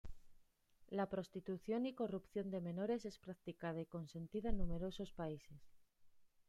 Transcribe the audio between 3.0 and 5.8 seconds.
es practicada y consentida en numerosos países.